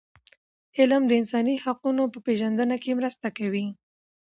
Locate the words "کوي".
3.37-3.67